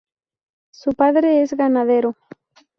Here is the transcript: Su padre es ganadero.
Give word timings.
Su 0.71 0.93
padre 0.95 1.43
es 1.43 1.53
ganadero. 1.53 2.15